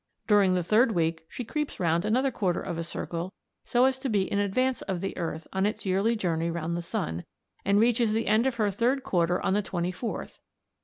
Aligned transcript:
During 0.25 0.55
the 0.55 0.63
third 0.63 0.93
week 0.93 1.27
she 1.29 1.45
creeps 1.45 1.79
round 1.79 2.05
another 2.05 2.31
quarter 2.31 2.59
of 2.59 2.79
a 2.79 2.83
circle 2.83 3.33
so 3.65 3.85
as 3.85 3.99
to 3.99 4.09
be 4.09 4.23
in 4.23 4.39
advance 4.39 4.81
of 4.81 4.99
the 4.99 5.15
earth 5.15 5.45
on 5.53 5.67
its 5.67 5.85
yearly 5.85 6.15
journey 6.15 6.49
round 6.49 6.75
the 6.75 6.81
sun, 6.81 7.23
and 7.63 7.79
reaches 7.79 8.11
the 8.11 8.25
end 8.25 8.47
of 8.47 8.55
her 8.55 8.71
third 8.71 9.03
quarter 9.03 9.39
on 9.45 9.53
the 9.53 9.61
24th. 9.61 10.39